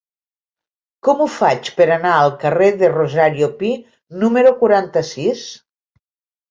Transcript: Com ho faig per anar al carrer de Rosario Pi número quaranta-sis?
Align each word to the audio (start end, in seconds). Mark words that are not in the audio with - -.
Com 1.07 1.21
ho 1.25 1.27
faig 1.33 1.69
per 1.81 1.87
anar 1.97 2.15
al 2.23 2.33
carrer 2.45 2.71
de 2.81 2.91
Rosario 2.97 3.53
Pi 3.63 3.73
número 4.25 4.59
quaranta-sis? 4.65 5.51